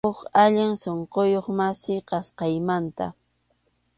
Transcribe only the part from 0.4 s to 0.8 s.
allin